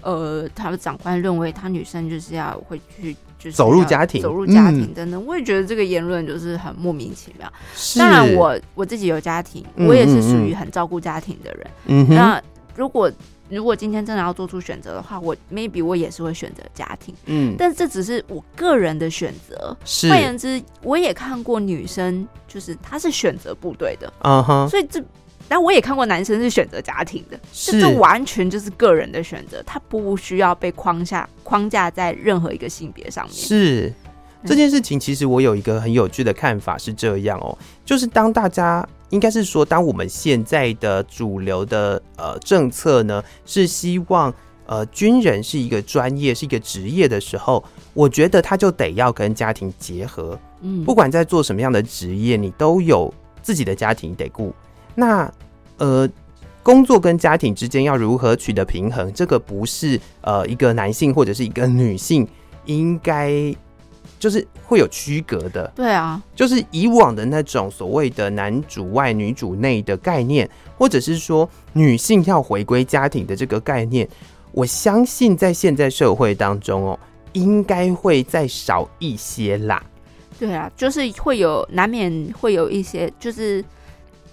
[0.00, 5.20] 呃，她的长官认为她女生就是要会去，就是走入家庭，走入家庭等等。
[5.20, 7.52] 嗯、我也觉得这个言论就是很莫名其妙。
[7.74, 11.66] 是当然我，我我自己有家庭，我也是属于很照顾家庭的人。
[11.86, 12.42] 嗯哼，那
[12.74, 13.12] 如果。
[13.48, 19.76] 如果今天真的要做出选择的话，我 maybe 我也是会选择家庭，嗯，但这只是我个人的选择。
[19.84, 25.00] 是，换言之，我也看过女生，就是她是选择部队的，嗯哼，所以这，
[25.46, 33.34] 但我也看过男生是选择家庭的，是，这完全就是个人的选择，他不需要被框下框架在任何一个性别上面。
[33.34, 33.92] 是，
[34.44, 38.86] 这件事情其实我有一个很有趣的看法是这样哦，就是当大家。
[39.10, 44.32] 应该是说，当我们现在的主流的呃政策呢，是希望
[44.66, 47.64] 呃军人是一个专业，是一个职业的时候，
[47.94, 50.38] 我觉得他就得要跟家庭结合。
[50.60, 54.52] 嗯，不管在做什么样的职业，你都有自己的家庭得顾。
[54.94, 55.32] 那
[55.78, 56.08] 呃，
[56.62, 62.26] 工作跟家庭之间要如何取得平衡，这个不是呃一个男性或者是一个女性
[62.64, 63.54] 应该。
[64.18, 74.08] 就是会有区隔的，对啊，就是以往的那种所谓的男主外女主内的概念，或者是说女性要回归家庭的这个概念，
[74.52, 76.98] 我相信在现在社会当中哦，
[77.32, 79.82] 应该会再少一些啦。
[80.38, 83.64] 对啊，就是会有难免会有一些，就是。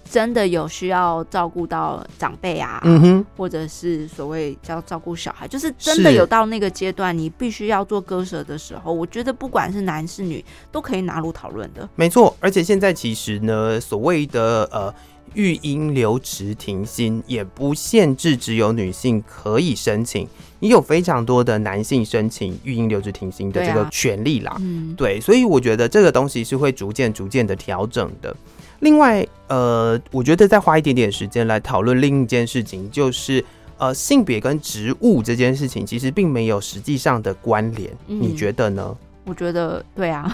[0.10, 11.88] 真的有需要照顾到长辈啊，嗯哼，或者是所谓叫照顾小孩，就是真的有到那个阶段，你必须要做割舍的时候，我觉得不管是男是女，都可以纳入讨论的。
[11.96, 14.94] 没错，而且现在其实呢，所谓的呃
[15.34, 20.28] 育婴留职停薪，也不限制只有女性可以申请，
[20.60, 24.52] 也有非常多的男性申请育婴留职停薪的这个权利啦。
[24.52, 28.36] 啊、嗯，对，所以我觉得这个东西是会逐渐逐渐的调整的。
[28.84, 33.44] 另外，呃，我觉得再花一点点时间来讨论另一件事情，就是
[33.78, 38.96] 呃，性别跟职务这件事情其实并没有实际上的关联，嗯、你觉得呢？
[39.24, 40.30] 我觉得对啊，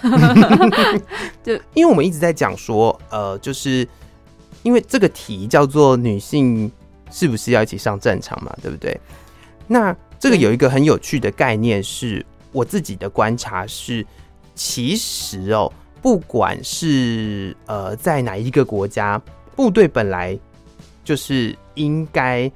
[1.44, 3.88] 就因为我们一直在讲说，呃，就是
[4.64, 6.72] 因为这个题叫做女性
[7.12, 9.00] 是不是要一起上战场嘛，对不对？
[9.68, 14.04] 那这个有一个很有趣的概念，是我自己的观察是，
[14.56, 15.72] 其实哦。
[16.02, 19.22] 不管是呃在哪一个国家，
[19.56, 20.38] 部队本来
[21.04, 22.52] 就是应该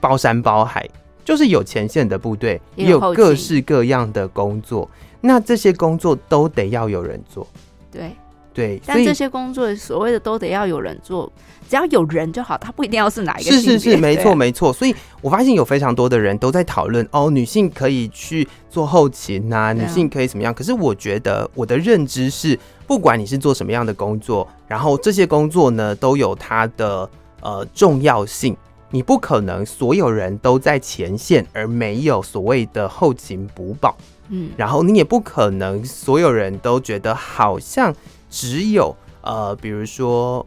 [0.00, 0.88] 包山包海，
[1.24, 4.88] 就是有前线的部队，也有各式各样的工作，
[5.20, 7.46] 那这些工作都得要有人做。
[7.90, 8.10] 对。
[8.58, 11.32] 对，但这些工作所谓的都得要有人做，
[11.70, 13.52] 只要有人就好，他不一定要是哪一个。
[13.52, 14.72] 是是是，没错没错。
[14.72, 20.52] 所以我发现有非常多的人都在讨论哦，女性可以去做后勤啊，女性可以怎么样？
[20.52, 27.08] 可是我觉得我的认知是，不管你是做什么样的工作，然后这些工作呢都有它的
[27.40, 28.56] 呃重要性，
[28.90, 33.96] 你不可能所有人都在前线而没有所谓的后勤补保，
[34.30, 37.94] 嗯，然后你也不可能所有人都觉得好像。
[38.30, 40.44] 只有呃，比如说，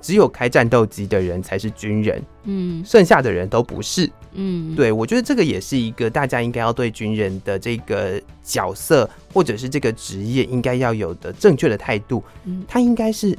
[0.00, 13.36] 只有开战斗机的人才是军人，嗯，剩下的人都不是，嗯，对，我觉得这个也是一个大家应该要对军人的这个角色或者是这个职业应该要有的正确的态度，嗯，他应该是，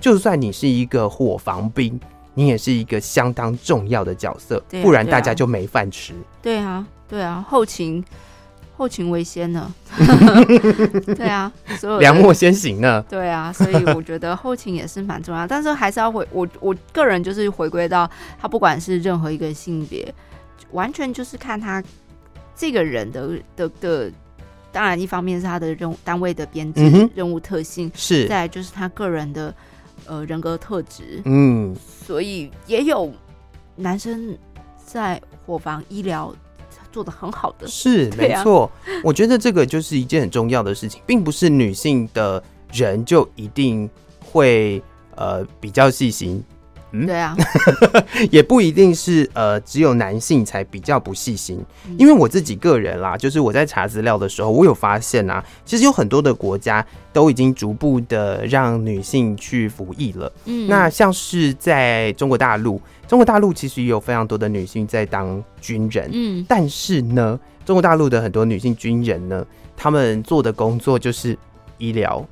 [0.00, 1.98] 就算你是一个火防兵，
[2.34, 6.12] 你也是一个相当重要的角色，啊，不然大家就没饭吃。
[6.42, 8.04] 对啊，对啊，后勤。
[8.82, 9.72] 后勤为先呢，
[11.14, 20.12] 对啊，所有良末先行呢，对啊，所以我觉得后勤也是蛮重要，但是还是要回我我个人就是回归到他，不管是任何一个性别，
[20.72, 21.80] 完全就是看他
[22.56, 24.10] 这个人的的的，
[24.72, 29.54] 当然一方面是他的任务单位的编制、嗯、任务特性是，再来就是他个人的
[30.06, 31.72] 呃人格特质，嗯，
[32.04, 33.12] 所以也有
[33.76, 34.36] 男生
[34.84, 36.34] 在伙房医疗。
[36.92, 37.66] 做的很好的。
[37.66, 38.70] 是没错，
[39.02, 43.88] 我觉得这个就是一件很重要的事情，并不是女性的人就一定
[44.20, 44.80] 会
[45.16, 46.44] 呃比较细心，
[46.92, 47.34] 嗯，对啊，
[48.30, 51.58] 也不一定是呃只有男性才比较不细心，
[51.98, 60.30] 因为我自己个人啦，就是我在查资料的时候，我有发现啊，其实有很多的国家都已经逐步的让女性去服役了。
[60.44, 66.10] 嗯，那像是在中国大陆，中国大陆其实也有非常多的女性在当军人。
[66.12, 71.38] 嗯，但是呢，中国大陆的很多女性军人呢，他们做的工作就是
[71.78, 72.22] 医疗，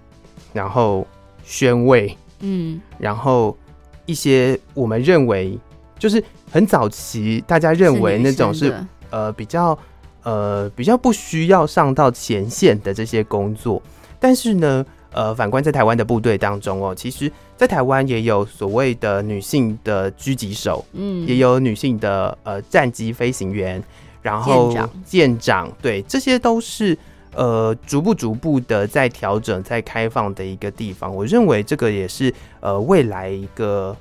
[0.53, 1.07] 然后
[1.44, 3.57] 宣慰，嗯，然后。
[4.06, 5.58] 一些我们认为
[5.98, 9.78] 就是很早期大家认为那种是，是呃比较
[10.22, 13.82] 呃比较不需要上到前线的这些工作，
[14.18, 23.82] 但是呢呃反观在台湾的部队当中哦，其实，在台湾也有所谓的女性的狙击手，嗯，也有女性的呃战机飞行员，
[24.22, 26.96] 然后舰长，对，这些都是。
[27.34, 33.96] 呃，逐步逐步的在调整、在开放的一个地方，我认为这个也是呃未来一个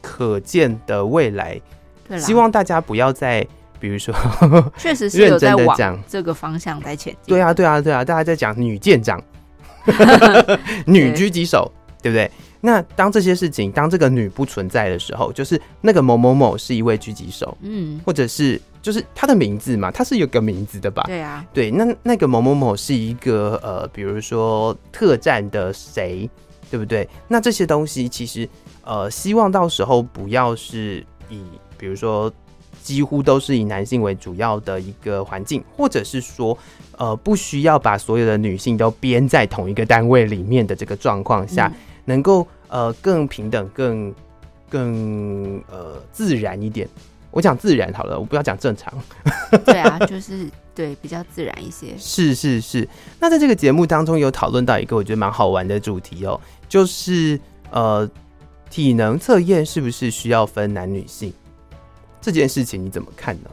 [0.00, 1.60] 可见的未来。
[2.18, 3.44] 希望大家不要再，
[3.80, 4.14] 比如说，
[4.76, 7.34] 确实是有在往这个方向在前进。
[7.34, 9.20] 对啊，对啊，对啊，大家在讲女舰长、
[10.86, 12.30] 女狙击手，对不对？
[12.64, 18.60] 那当这些事情，当这个女不存在的时候，就是那个某某某是一位狙击手，嗯，或者是。
[18.84, 21.04] 就是他的名字嘛，他是有个名字的吧？
[21.06, 26.28] 对啊，对，那那个某某某是一个呃，比如说特战的谁，
[26.70, 27.08] 对不对？
[27.26, 28.46] 那这些东西其实
[28.84, 31.40] 呃，希望到时候不要是以，
[31.78, 32.30] 比如说
[32.82, 36.54] 几乎都是以男性为主要的一个环境，或者是说
[36.98, 44.14] 呃，不需要把所有的女性都编在同一个单位里面的这个状况下，嗯、能够呃更平等、更
[44.68, 46.88] 更呃自然一点。
[47.30, 48.92] 我讲自然好了，我不要讲正常。
[49.64, 51.88] 对啊，就是对比较自然一些。
[51.98, 52.88] 是是是。
[53.18, 57.38] 那在这个节目当中有讨论到一个我觉得蛮好玩的主题哦，就是
[57.70, 58.08] 呃
[58.70, 61.32] 体能测验是不是需要分男女性
[62.20, 63.50] 这件事情，你怎么看呢？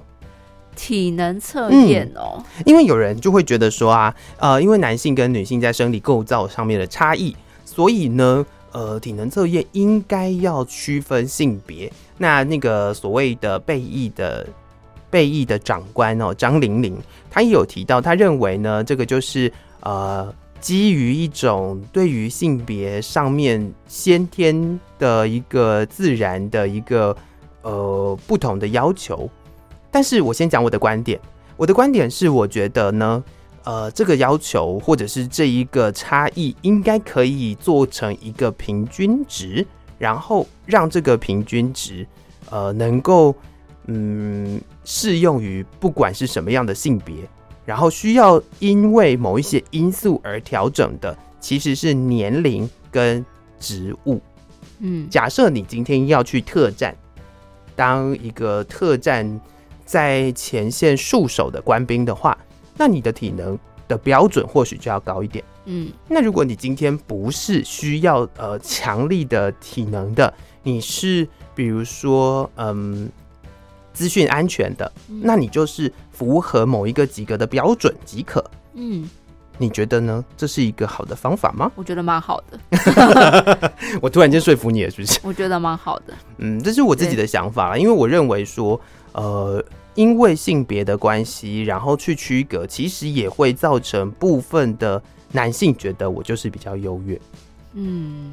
[0.76, 7.36] 体能测验哦，因为有人就会觉得说啊，呃，因为男性跟女性在生理构造上面的差异，
[7.72, 8.46] 所以呢。
[8.74, 11.92] 呃，体能测验应该要区分性别。
[12.18, 14.48] 那那个所谓的备役的
[15.10, 16.98] 备役的长官哦，张玲玲，
[17.30, 27.14] 她也有提到，她认为呢，这个就是呃，基于一种对于性别上面先天的一个自然的一个
[27.64, 29.30] 呃不同的要求。
[29.92, 31.20] 但是我先讲我的观点，
[31.58, 33.22] 我的观点是，我觉得呢。
[33.64, 39.64] 呃，这个要求或者是这一个差异，应该可以做成一个平均值，
[40.00, 42.08] 然后让这个平均值，
[42.50, 43.36] 呃，能够
[43.86, 47.18] 嗯适用于不管是什么样的性别，
[47.64, 53.24] 然后需要因为某一些因素而调整的，其实是年龄跟
[53.60, 54.20] 职务。
[54.80, 56.98] 嗯，假设你今天要去特战，
[57.76, 59.40] 当一个特战
[59.86, 62.36] 在前线戍守的官兵的话。
[62.78, 63.58] 那你的体能
[63.88, 65.92] 的标准或许就要高一点，嗯。
[66.08, 73.10] 那如果你今天不是需要呃强力的体能的，你是比如说嗯
[73.94, 79.10] 资讯安全的，那你就是符合某一个及格的标准即可，嗯。
[79.58, 80.26] 你觉得呢？
[80.36, 81.72] 这是一个好的方法吗？
[81.76, 83.72] 我觉得蛮好的。
[84.02, 85.20] 我突然间说服你了，是不是？
[85.22, 86.14] 我觉得蛮好的。
[86.38, 88.80] 嗯，这是我自己的想法啦，因为我认为说
[89.12, 89.64] 呃。
[89.96, 95.02] 因为性别的关系，然后去区隔，其实也会造成部分的
[95.32, 97.20] 男性觉得我就是比较优越。
[97.74, 98.32] 嗯，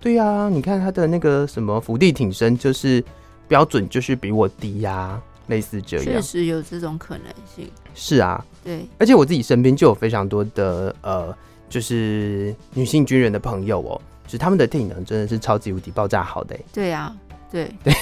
[0.00, 3.02] 对呀、啊，你看他的那个什么伏地挺身，就是
[3.46, 6.04] 标准就是比我低呀、啊，类似这样。
[6.04, 7.70] 确实有这种可能性。
[7.94, 11.36] 是啊，对，而且我自己身边就有非常多的呃，
[11.68, 16.56] 就是女性军人的朋友哦，就是他们的体能真的是超级无敌爆炸好的。
[16.72, 17.16] 对呀、啊。
[17.50, 17.94] 对对，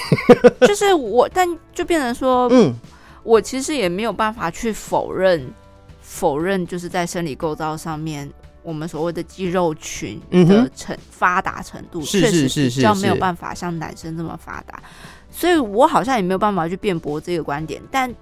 [0.67, 2.75] 就是我，但就变成说，嗯，
[3.23, 5.53] 我其实也没有办法去否认，
[6.01, 8.31] 否认就是在生理构造上面，
[8.63, 14.83] 我们所谓的肌肉群的成发达程度，确实是比较没有办法像男生这么发达，
[15.31, 17.83] 所以我好像也没有办法去辩驳这个观点。
[17.91, 18.13] 但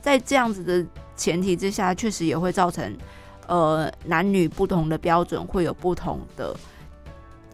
[0.00, 0.84] 在这样子的
[1.16, 2.96] 前提之下，确实也会造成，
[3.48, 6.54] 呃，男女不同的标准会有不同的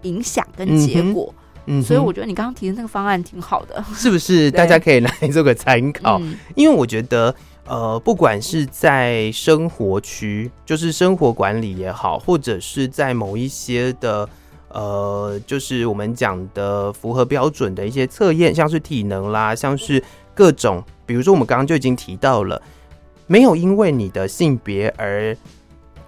[0.02, 1.34] 影响跟结果。
[1.38, 1.43] 嗯，
[1.82, 4.50] 所以我觉得你刚刚提的那个方案挺好的，是不是？
[4.52, 6.18] 大家可以来做个参考。
[6.20, 7.34] 嗯，因为我觉得，
[7.66, 14.28] 呃，不管是在生活区，就是生活管理也好，或者是在某一些的，
[14.68, 20.02] 呃，就是我们讲的符合标准的一些测验，像是体能啦，像是
[20.34, 22.60] 各种，比如说我们刚刚就已经提到了，
[23.26, 25.34] 没有因为你的性别而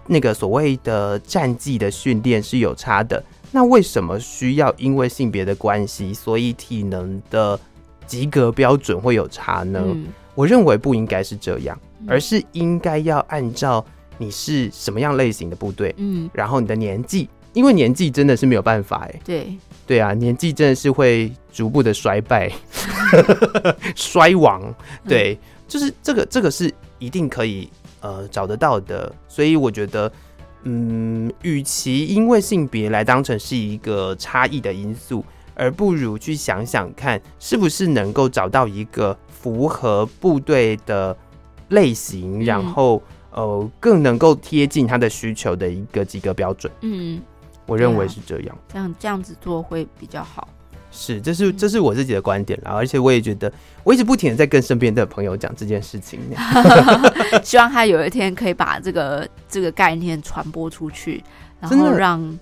[0.06, 3.22] 那个所谓的战绩的训练是有差的。
[3.56, 7.58] 那为什么需要因为性别的关系，所以体能的
[8.06, 9.80] 及格标准会有差呢？
[9.82, 11.74] 嗯、我认为不应该是这样，
[12.06, 13.82] 而是应该要按照
[14.18, 19.46] 你是什么样类型的部队，嗯，然后你的年纪，因为年纪真的是没有办法哎，对。
[19.86, 22.52] 对啊，年纪真的是会逐步的衰败、
[23.96, 24.60] 衰亡，
[25.08, 30.12] 对，嗯、就是这个这个是一定可以呃找得到的，所以我觉得。
[30.68, 41.16] 嗯，与其因为性别来当成是一个差异的因素，而不如去想想看，是不是能够找到一个符合部队的
[41.68, 43.00] 类型，嗯、然后
[43.30, 46.72] 呃，更能够贴近他的需求的一个及格标准。
[46.80, 47.22] 嗯，
[47.66, 50.48] 我认为是这样，这样这样子做会比较好。
[50.96, 53.52] 是，这是这是我自己的观点啦，而且我也觉得，
[53.84, 56.18] 我一直不停的在跟身边的朋友讲这件事情，
[57.44, 61.22] 希望他有一天可以把这个这个概念传播出去，
[61.60, 62.38] 然后让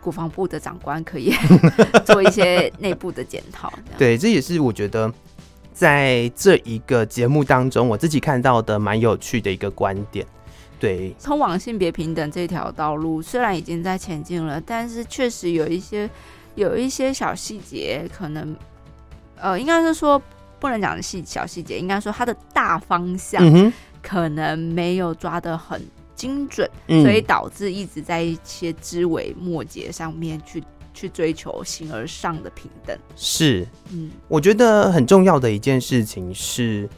[0.00, 1.34] 国防部的长官可以
[2.06, 3.72] 做一些内部的检讨。
[3.98, 5.12] 对，这也是我觉得
[5.72, 10.24] 在这一个节目当中，我自己看到的蛮有趣的一个观点。
[10.78, 16.08] 对，通往性别平等这条道路虽然已经在前进了，但是确实有一些。
[16.54, 18.56] 有一些小细节，可能，
[19.36, 20.20] 呃，应该是说
[20.60, 23.72] 不能讲的细小细节，应该说它的大方向
[24.02, 25.82] 可能没有抓得很
[26.14, 32.96] 精准，嗯、所以导致一直在一些枝微末节上面去去追求形而上的平等。
[33.16, 36.88] 是，嗯，我觉得很重要的一件事情是，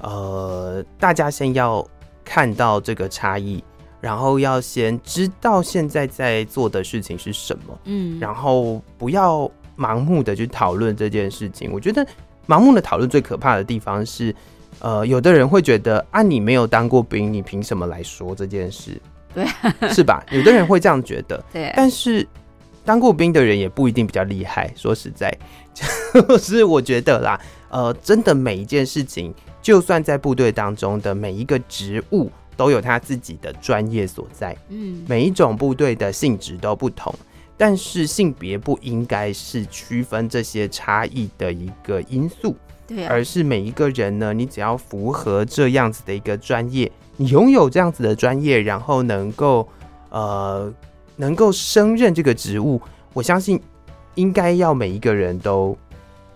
[0.00, 1.84] 呃，大家先要
[2.24, 3.64] 看到这个差异。
[4.00, 11.70] 然后要先知道现在在做的事情是什么，嗯，然后不要盲目的去讨论这件事情。
[11.72, 12.06] 我觉得
[12.46, 14.34] 盲目的讨论最可怕的地方是，
[14.78, 19.00] 呃，有的人会觉得啊，你没有当过兵，你凭什么来说这件事？
[19.34, 19.44] 对，
[19.92, 20.24] 是吧？
[20.30, 21.72] 有的人会这样觉得， 对。
[21.76, 22.26] 但是
[22.84, 24.72] 当过兵的人也不一定比较厉害。
[24.76, 25.36] 说实在，
[25.74, 32.30] 就是我觉得啦，呃，真的每一件事情，就算在部队当中的每一个职务。
[32.58, 37.14] 都有他自己的专业所在，嗯，每一种部队的性质都不同，
[37.56, 49.68] 但是性别不应该是区分这些差异的一个因素，对啊，而是每一个人呢，你只要符合这样子的一个专业，你拥有这样子的专业，然后能够
[50.10, 50.74] 呃
[51.14, 52.82] 能够升任这个职务，
[53.12, 53.60] 我相信
[54.16, 55.78] 应该要每一个人都。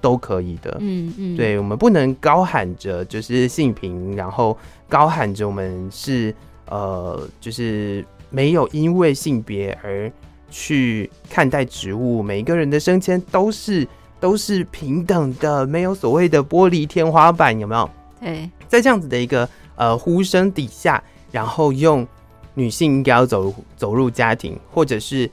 [0.03, 4.59] 都可以的，嗯嗯，对，我们不能高喊着就是性平，然后
[4.93, 6.35] 高喊着我们是
[6.67, 10.13] 呃，就是没有因为性别而
[10.51, 13.89] 去看待植物，每一个人的升迁都是
[14.21, 17.89] 都是平等的，没有所谓的玻璃天花板，有没有？
[18.21, 22.07] 对，在这样子的一个呃呼声底下，然后用
[22.53, 25.31] 女性应该要走走入家庭，或者是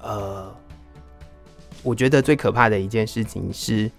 [0.00, 0.50] 呃，
[1.82, 3.90] 我觉得最可怕的一件事情是。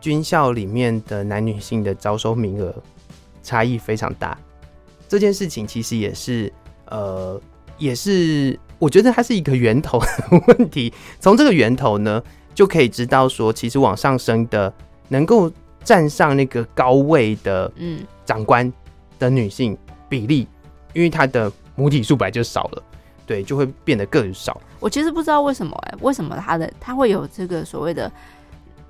[0.00, 2.74] 军校里面的男女性的招收名额
[3.50, 4.38] 差异非常大，
[5.08, 6.52] 这件事情其实也是
[6.86, 7.40] 呃，
[7.78, 10.06] 也是我觉得它是一个源头的
[10.46, 10.92] 问题。
[11.18, 12.22] 从这个源头呢，
[12.54, 14.72] 就可以知道说，其实往上升的
[15.08, 15.50] 能够
[15.82, 18.72] 站上那个高位的嗯长官
[19.18, 19.76] 的女性
[20.08, 20.46] 比例，
[20.92, 22.82] 因为她的母体数本来就少了，
[23.26, 24.60] 对，就会变得更少。
[24.78, 28.08] 我其实不知道为什么哎、欸，为什么她的她会有这个所谓的。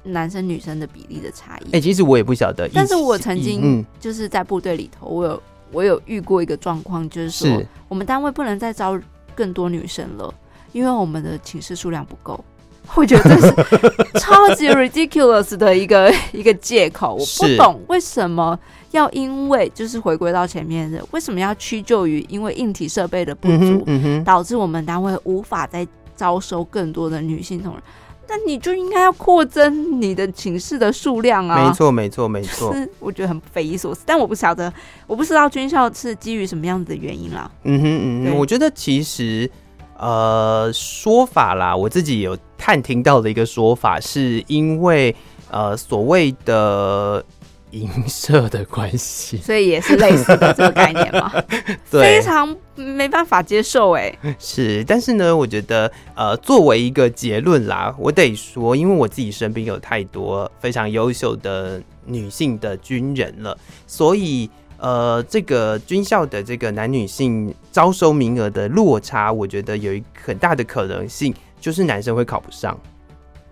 [0.03, 2.69] 男生女生的比例的差异，哎、欸，其实我也不晓得。
[2.73, 5.43] 但是我曾经就是在部队里头，我有
[5.73, 8.99] 我有遇过一个状况，就是说是我们单位不能再招
[9.35, 10.33] 更多女生了，
[10.73, 12.43] 因为我们的寝室数量不够。
[12.97, 17.15] 我觉得这是超级 ridiculous 的一个 一个借口。
[17.15, 18.59] 我不懂为什么
[18.91, 25.87] 要因为就是回归到前面的，为什么要屈就于因为硬体设备的不足，嗯嗯、导致我们单位无法再
[26.17, 27.83] 招收更多的女性同仁。
[28.31, 31.67] 那你就应该要扩增你的寝室的数量啊！
[31.67, 32.73] 没错，没错，没错。
[33.01, 34.73] 我觉得很匪夷所思，但我不晓得，
[35.09, 37.51] 我不知道军校是基于什么样子的原因啦。
[37.65, 39.51] 嗯哼，嗯哼，我觉得其实
[39.99, 45.15] 呃说法啦，我自己有探听到的一个说法，是因为
[45.51, 47.25] 呃所谓的。
[47.71, 51.33] 银色的关系，所以也是类似的这个概念嘛？
[51.91, 54.13] 对，非常没办法接受哎。
[54.39, 63.57] 是，但是呢，我觉得呃，作为一个结论啦，我得说，因为我自己身边有太多非常优秀的女性的军人了，
[63.87, 72.79] 所以呃，这个军校的这个男女性招收名额的落差，我觉得有一很大的可能性，就是男生会考不上。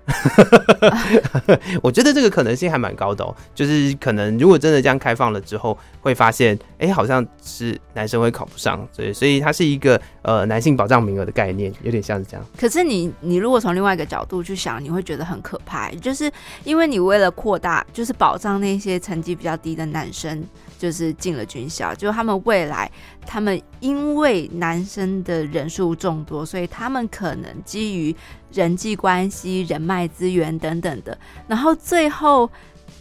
[1.82, 12.46] 我觉得这个可能性还蛮高的哦，就是可能如果真的这样开放了之后，会发现哎、好像是男生会考不上，所以所以它是一个呃男性保障名额的概念，有点像是这样。
[12.58, 16.30] 可是你你如果从另外一个角度去想，你会觉得很可怕，就是
[16.64, 20.42] 因为你为了扩大，就是保障那些成绩比较低的男生，
[20.78, 22.90] 就是进了军校，就他们未来
[23.26, 28.14] 他们因为男生的人数众多，所以他们可能基于
[28.52, 32.50] 人际关系、人脉资源等等的，然后最后。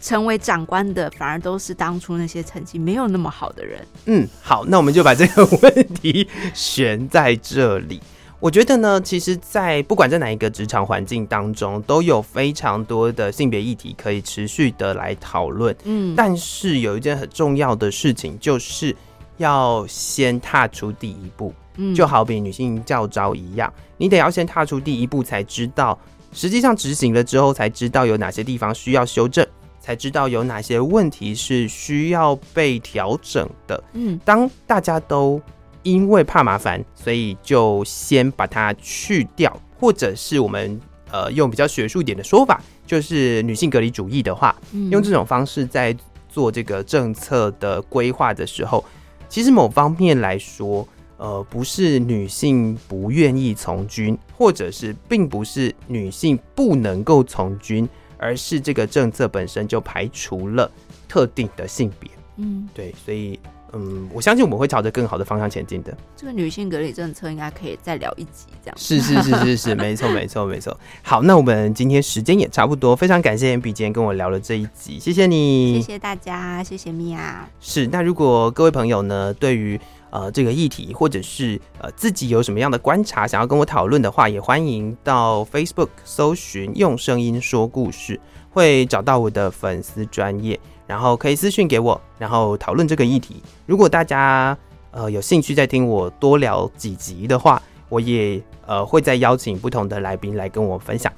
[0.00, 3.84] 成为长官的反而都是当初那些成绩没有那么好的人。
[4.04, 8.00] 嗯，好，那我们就把这个 问题悬在这里。
[8.38, 15.74] 我觉得呢，其实，在不管在哪一个职场环境当中，都有非常多的性别议题可以持续的来讨论。
[15.82, 18.94] 嗯，但是有一件很重要的事情，就是
[19.38, 21.52] 要先踏出第一步。
[21.78, 25.98] 嗯，就好比女性教招一样，你得要先踏出第一步，才知道
[26.32, 29.44] 实际上执行了之后，才知道有哪些地方需要修正。
[29.80, 33.82] 才知道有哪些问题是需要被调整的。
[33.94, 35.40] 嗯，当大家都
[35.82, 39.50] 因为怕麻烦，所以就先把它去掉，
[39.80, 40.78] 或者是我们
[41.10, 44.54] 呃用比较学术点的说法，就是女性隔离主义的话，
[44.90, 45.96] 用这种方式在
[46.28, 48.84] 做这个政策的规划的时候，
[49.26, 50.86] 其实某方面来说，
[51.18, 57.86] 呃，不是女性不愿意从军，或者是并不是女性不能够从军。
[58.20, 60.68] 而是这个政策本身就排除了
[61.06, 63.38] 特定的性别，嗯，对，所以，
[63.72, 65.96] 嗯，我相信我们会朝着更好的方向前进的。
[66.16, 68.76] 这个女性隔离政策应该可以再聊一集，这样。
[68.76, 70.76] 是是是是是，没错没错没错。
[71.00, 77.48] 好，那我们今天时间也差不多，非常感谢 MB 今天跟我聊了这一集，谢谢你，谢谢大家，谢谢米娅。
[77.60, 88.18] 是，那如果各位朋友呢，对于呃，这个议题，或者是呃自己有什么样的观察，想要跟我讨论的话，也欢迎到 Facebook 搜寻“用声音说故事”，
[88.50, 93.42] 会找到我的粉丝专业，然后可以私讯给我，然后讨论这个议题。
[93.66, 94.56] 如果大家
[94.90, 101.12] 呃有兴趣再听我多聊几集的话，我也呃会再邀请不同的来宾来跟我分享。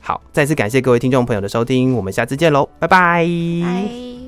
[0.00, 4.23] 好，再次感谢各位听众朋友的收听，我们下次见喽，拜拜。